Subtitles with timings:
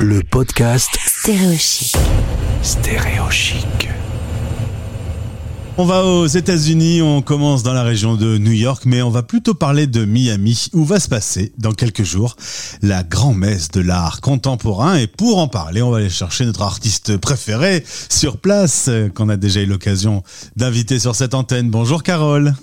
[0.00, 1.94] le podcast Stéréochic.
[2.62, 3.88] Stéréochic.
[5.76, 9.22] On va aux États-Unis, on commence dans la région de New York, mais on va
[9.22, 12.36] plutôt parler de Miami, où va se passer, dans quelques jours,
[12.82, 14.96] la grand-messe de l'art contemporain.
[14.96, 19.28] Et pour en parler, on va aller chercher notre artiste préféré sur place, euh, qu'on
[19.28, 20.22] a déjà eu l'occasion
[20.56, 21.70] d'inviter sur cette antenne.
[21.70, 22.54] Bonjour Carole.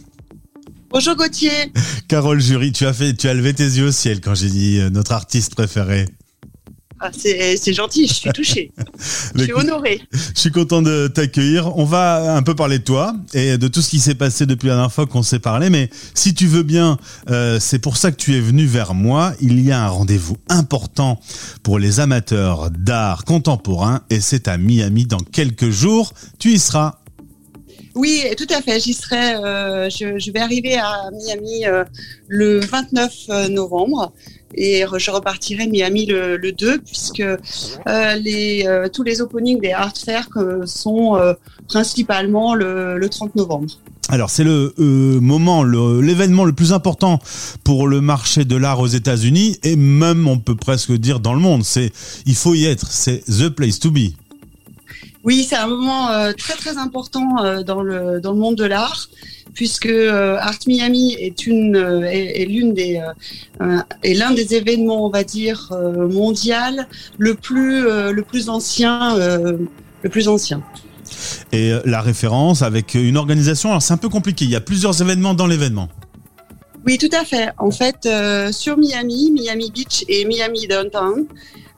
[0.90, 1.72] Bonjour Gauthier.
[2.10, 4.80] Carole Jury, tu as fait, tu as levé tes yeux au ciel quand j'ai dit
[4.80, 6.08] euh, notre artiste préféré.
[7.04, 8.72] Ah, c'est gentil, je suis touchée.
[9.36, 10.02] je suis honorée.
[10.12, 11.76] Je suis content de t'accueillir.
[11.76, 14.68] On va un peu parler de toi et de tout ce qui s'est passé depuis
[14.68, 15.72] la dernière fois qu'on s'est parlé.
[15.72, 17.00] Mais si tu veux bien,
[17.32, 19.34] euh, c'est pour ça que tu es venu vers moi.
[19.42, 21.20] Il y a un rendez-vous important
[21.64, 26.14] pour les amateurs d'art contemporain et c'est à Miami dans quelques jours.
[26.38, 26.98] Tu y seras.
[27.96, 28.80] Oui, tout à fait.
[28.80, 29.36] J'y serai.
[29.36, 31.84] euh, je, je vais arriver à Miami euh,
[32.28, 34.14] le 29 novembre
[34.56, 39.72] et je repartirai Miami le, le 2 puisque euh, les, euh, tous les openings des
[39.72, 41.18] art fairs euh, sont
[41.68, 43.74] principalement le, le 30 novembre.
[44.10, 47.20] Alors c'est le euh, moment, le- l'événement le plus important
[47.64, 51.40] pour le marché de l'art aux États-Unis et même on peut presque dire dans le
[51.40, 51.64] monde.
[51.64, 51.92] C'est
[52.26, 52.88] il faut y être.
[52.92, 54.12] C'est the place to be.
[55.24, 58.66] Oui, c'est un moment euh, très très important euh, dans le dans le monde de
[58.66, 59.08] l'art
[59.54, 63.02] puisque euh, Art Miami est une euh, est, l'une des
[63.62, 65.72] euh, est l'un des événements on va dire
[66.10, 70.64] mondial le plus le plus ancien le plus ancien.
[71.52, 73.70] et la référence avec une organisation.
[73.70, 74.46] Alors c'est un peu compliqué.
[74.46, 75.90] Il y a plusieurs événements dans l'événement.
[76.86, 77.50] Oui, tout à fait.
[77.60, 81.28] En fait, euh, sur Miami, Miami Beach et Miami Downtown,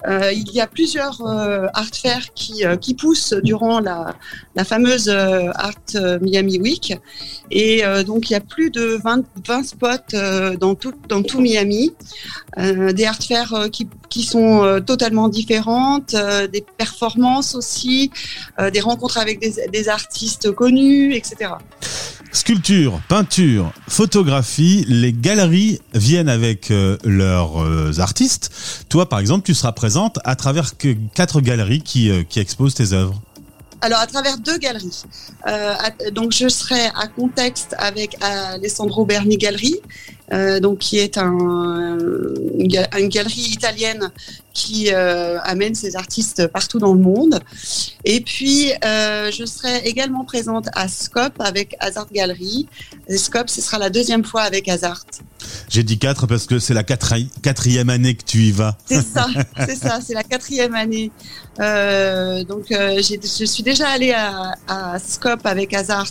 [0.07, 4.15] euh, il y a plusieurs euh, art fairs qui, euh, qui poussent durant la,
[4.55, 6.93] la fameuse euh, Art euh, Miami Week.
[7.51, 11.41] Et euh, donc, il y a plus de 20, 20 spots dans, tout, dans tout
[11.41, 11.93] Miami.
[12.57, 16.15] Des art fairs qui, qui sont totalement différentes,
[16.51, 18.11] des performances aussi,
[18.71, 21.51] des rencontres avec des, des artistes connus, etc.
[22.33, 28.51] Sculpture, peinture, photographie, les galeries viennent avec euh, leurs euh, artistes.
[28.89, 30.71] Toi, par exemple, tu seras présente à travers
[31.13, 33.21] quatre galeries qui, euh, qui exposent tes œuvres.
[33.85, 35.01] Alors, à travers deux galeries.
[35.45, 35.73] Euh,
[36.11, 39.75] donc, je serai à contexte avec Alessandro Berni Gallery,
[40.31, 41.97] euh, donc qui est un,
[42.57, 44.09] une, ga- une galerie italienne
[44.53, 47.41] qui euh, amène ses artistes partout dans le monde.
[48.05, 52.69] Et puis, euh, je serai également présente à Scope avec Hazard Gallery.
[53.09, 55.03] Et Scope, ce sera la deuxième fois avec Hazard.
[55.73, 58.77] J'ai dit quatre parce que c'est la quatri- quatrième année que tu y vas.
[58.85, 59.25] C'est ça,
[59.65, 61.09] c'est ça, c'est la quatrième année.
[61.59, 66.05] Euh, donc, euh, je suis déjà allée à, à Scope avec Hazard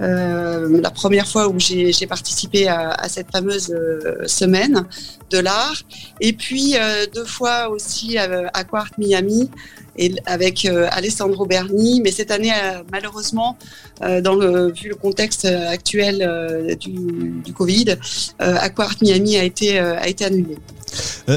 [0.00, 4.84] euh, la première fois où j'ai j'ai participé à, à cette fameuse euh, semaine
[5.30, 5.82] de l'art.
[6.20, 9.50] Et puis, euh, deux fois aussi à, à Quart Miami
[9.96, 12.00] et avec euh, Alessandro Berni.
[12.02, 13.56] Mais cette année, euh, malheureusement,
[14.02, 17.96] euh, dans le, vu le contexte actuel du, Covid,
[18.38, 20.56] Aquart Miami a été, a été annulé.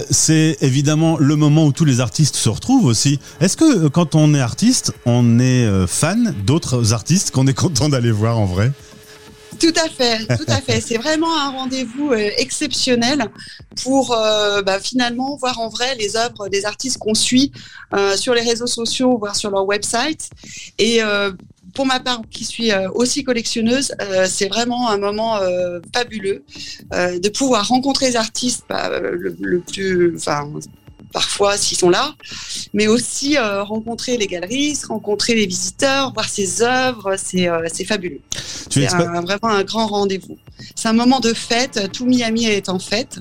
[0.09, 3.19] C'est évidemment le moment où tous les artistes se retrouvent aussi.
[3.39, 8.11] Est-ce que quand on est artiste, on est fan d'autres artistes qu'on est content d'aller
[8.11, 8.71] voir en vrai?
[9.59, 10.81] Tout à fait, tout à fait.
[10.81, 13.25] C'est vraiment un rendez-vous euh, exceptionnel
[13.81, 17.51] pour euh, bah, finalement voir en vrai les œuvres des artistes qu'on suit
[17.93, 20.29] euh, sur les réseaux sociaux, voire sur leur website.
[20.77, 20.99] Et
[21.73, 23.93] pour ma part, qui suis aussi collectionneuse,
[24.27, 25.39] c'est vraiment un moment
[25.93, 26.43] fabuleux
[26.91, 30.49] de pouvoir rencontrer les artistes bah, le, le plus, enfin
[31.13, 32.15] parfois s'ils sont là,
[32.77, 38.19] mais aussi euh, rencontrer les galeristes, rencontrer les visiteurs, voir ses œuvres, c'est euh, fabuleux.
[38.69, 38.85] C'est
[39.23, 40.37] vraiment un grand rendez-vous.
[40.75, 41.89] C'est un moment de fête.
[41.91, 43.17] Tout Miami est en fête.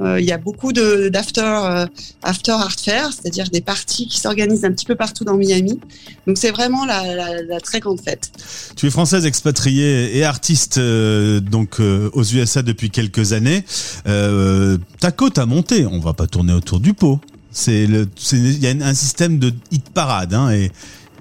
[0.00, 1.86] Euh, Il y a beaucoup d'after euh,
[2.22, 5.80] after art fair, c'est-à-dire des parties qui s'organisent un petit peu partout dans Miami.
[6.26, 8.30] Donc c'est vraiment la, la- la très grande fête.
[8.76, 13.64] Tu es française expatriée et artiste donc aux USA depuis quelques années.
[14.04, 15.86] Ta cote a monté.
[15.86, 17.18] On va pas tourner autour du pot.
[17.52, 20.70] C'est le, il y a un système de hit parade hein, et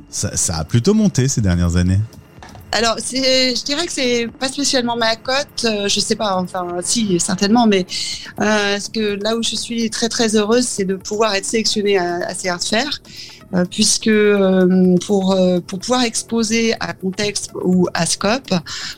[0.10, 2.00] ça, a plutôt monté ces dernières années.
[2.72, 7.20] Alors, je dirais que c'est pas spécialement ma cote, euh, je sais pas, enfin, si,
[7.20, 7.88] certainement, mais
[8.42, 12.34] euh, que là où je suis très très heureuse, c'est de pouvoir être sélectionnée à,
[12.36, 12.54] ces euh,
[13.72, 18.54] puisque euh, pour euh, pour pouvoir exposer à contexte ou à scope,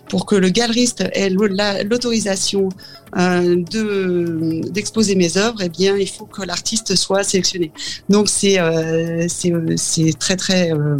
[0.09, 2.69] pour que le galeriste ait l'au- la- l'autorisation
[3.17, 7.71] euh, de d'exposer mes œuvres, eh bien, il faut que l'artiste soit sélectionné.
[8.09, 10.97] Donc, c'est euh, c'est très très euh,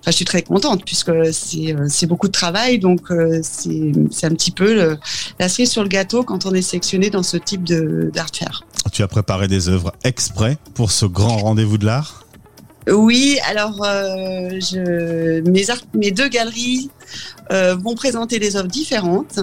[0.00, 4.30] Enfin, je suis très contente puisque c'est euh, beaucoup de travail, donc euh, c'est un
[4.30, 4.96] petit peu
[5.38, 8.64] la cerise sur le gâteau quand on est sélectionné dans ce type de d'art fair.
[8.92, 12.25] tu as préparé des œuvres exprès pour ce grand rendez-vous de l'art?
[12.88, 14.60] Oui, alors euh,
[15.94, 16.90] mes, deux galeries
[17.50, 19.40] euh, vont présenter des œuvres différentes,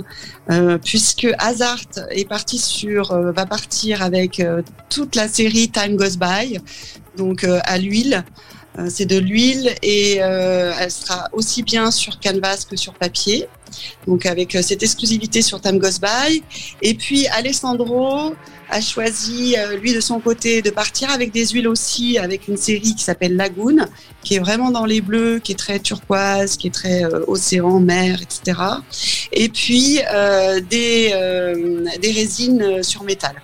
[0.49, 1.81] euh, puisque Hazard
[2.11, 4.41] est parti sur, euh, va partir avec
[4.89, 6.59] toute la série Time Goes By,
[7.17, 8.23] donc à l'huile.
[8.79, 13.47] Euh, C'est de l'huile et euh, elle sera aussi bien sur canvas que sur papier.
[14.07, 16.43] Donc avec euh, cette exclusivité sur Time Goes By.
[16.81, 18.33] Et puis Alessandro
[18.69, 22.95] a choisi, lui de son côté, de partir avec des huiles aussi, avec une série
[22.95, 23.85] qui s'appelle Lagoon,
[24.23, 27.79] qui est vraiment dans les bleus, qui est très turquoise, qui est très euh, océan,
[27.79, 28.59] mer, etc.
[29.31, 33.35] Et puis euh, des, euh, des résines sur métal.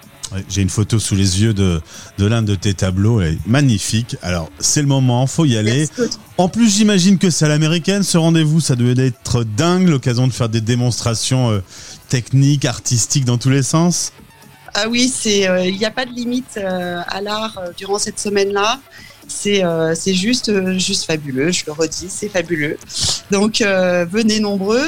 [0.50, 1.82] J'ai une photo sous les yeux de,
[2.18, 4.16] de l'un de tes tableaux, elle est magnifique.
[4.22, 5.88] Alors, c'est le moment, faut y aller.
[6.38, 10.34] En plus, j'imagine que c'est à l'américaine ce rendez-vous, ça devait être dingue, l'occasion de
[10.34, 11.64] faire des démonstrations euh,
[12.08, 14.14] techniques, artistiques dans tous les sens.
[14.76, 18.20] Ah oui, c'est euh, il n'y a pas de limite euh, à l'art durant cette
[18.20, 18.80] semaine-là.
[19.30, 21.52] C'est euh, euh, juste fabuleux.
[21.52, 22.78] Je le redis, c'est fabuleux.
[23.32, 24.84] Donc euh, venez nombreux,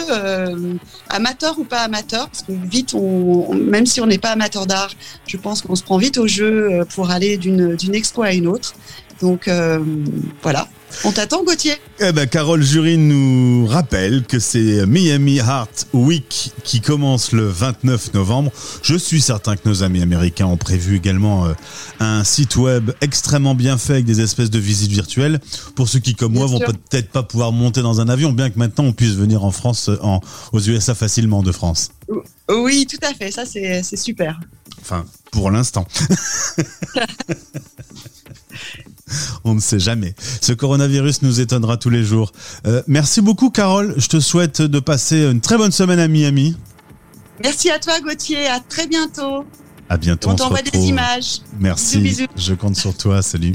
[1.09, 2.95] amateurs ou pas amateurs, parce que vite,
[3.53, 4.91] même si on n'est pas amateur d'art,
[5.27, 8.73] je pense qu'on se prend vite au jeu pour aller d'une expo à une autre.
[9.21, 9.79] Donc euh,
[10.41, 10.67] voilà.
[11.05, 11.75] On t'attend, Gauthier?
[11.99, 18.13] Eh ben, Carole Jury nous rappelle que c'est Miami Art Week qui commence le 29
[18.13, 18.51] novembre.
[18.83, 21.53] Je suis certain que nos amis américains ont prévu également euh,
[21.99, 25.39] un site web extrêmement bien fait avec des espèces de visites virtuelles.
[25.75, 28.49] Pour ceux qui, comme Bien moi, vont peut-être pas pouvoir monter dans un avion, bien
[28.49, 30.19] que maintenant on puisse venir en France, euh, en,
[30.51, 31.91] aux USA facilement de France.
[32.49, 33.31] Oui, tout à fait.
[33.31, 34.39] Ça, c'est super.
[34.81, 35.87] Enfin, pour l'instant.
[39.43, 40.15] On ne sait jamais.
[40.41, 42.31] Ce coronavirus nous étonnera tous les jours.
[42.65, 43.93] Euh, merci beaucoup, Carole.
[43.97, 46.55] Je te souhaite de passer une très bonne semaine à Miami.
[47.43, 48.47] Merci à toi, Gauthier.
[48.47, 49.45] À très bientôt.
[49.89, 50.29] À bientôt.
[50.29, 51.41] on t'envoie des images.
[51.59, 51.97] Merci.
[51.97, 52.27] Bisous, bisous.
[52.37, 53.21] Je compte sur toi.
[53.21, 53.49] Salut.